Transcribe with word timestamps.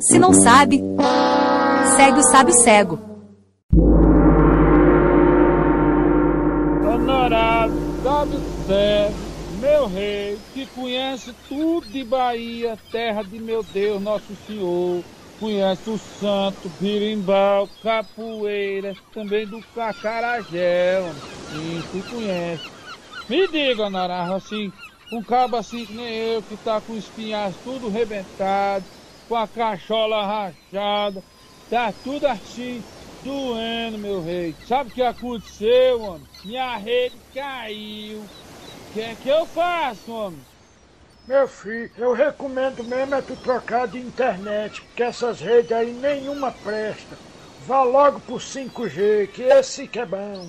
Se 0.00 0.18
não 0.18 0.32
sabe, 0.32 0.82
segue 1.96 2.18
o 2.18 2.22
sábio 2.22 2.54
cego. 2.54 2.98
Honorado, 6.86 7.74
sábio 8.02 8.40
cego, 8.66 9.14
meu 9.60 9.86
rei, 9.86 10.38
que 10.52 10.66
conhece 10.66 11.32
tudo 11.48 11.86
de 11.86 12.04
Bahia, 12.04 12.78
terra 12.92 13.22
de 13.22 13.38
meu 13.38 13.62
Deus, 13.62 14.02
nosso 14.02 14.36
Senhor. 14.46 15.02
Conhece 15.40 15.90
o 15.90 15.98
santo, 15.98 16.70
birimbau, 16.80 17.68
capoeira, 17.82 18.94
também 19.12 19.46
do 19.46 19.60
cacarajé, 19.74 21.02
sim, 21.50 21.82
tu 21.90 22.10
conhece. 22.10 22.64
Me 23.28 23.46
diga, 23.48 23.84
honorado, 23.84 24.34
assim, 24.34 24.72
um 25.12 25.22
cabo 25.22 25.56
assim 25.56 25.84
que 25.84 25.94
nem 25.94 26.14
eu, 26.32 26.42
que 26.42 26.56
tá 26.56 26.80
com 26.80 26.94
espinhas 26.94 27.54
tudo 27.62 27.90
rebentado, 27.90 28.84
com 29.28 29.36
a 29.36 29.46
cachola 29.48 30.24
rachada, 30.24 31.22
tá 31.68 31.92
tudo 32.04 32.26
assim, 32.26 32.82
doendo, 33.22 33.98
meu 33.98 34.22
rei. 34.22 34.54
Sabe 34.66 34.90
o 34.90 34.92
que 34.92 35.02
aconteceu, 35.02 36.00
homem? 36.00 36.26
Minha 36.44 36.76
rede 36.76 37.16
caiu. 37.34 38.20
O 38.20 38.92
que 38.92 39.00
é 39.00 39.14
que 39.14 39.28
eu 39.28 39.46
faço, 39.46 40.12
homem? 40.12 40.40
Meu 41.26 41.48
filho, 41.48 41.90
eu 41.98 42.12
recomendo 42.12 42.84
mesmo 42.84 43.16
é 43.16 43.20
tu 43.20 43.34
trocar 43.36 43.88
de 43.88 43.98
internet, 43.98 44.80
porque 44.80 45.02
essas 45.02 45.40
redes 45.40 45.72
aí 45.72 45.92
nenhuma 45.92 46.52
presta. 46.52 47.18
Vá 47.66 47.82
logo 47.82 48.20
pro 48.20 48.36
5G, 48.36 49.26
que 49.32 49.42
esse 49.42 49.88
que 49.88 49.98
é 49.98 50.06
bom. 50.06 50.48